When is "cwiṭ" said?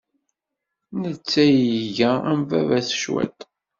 3.01-3.39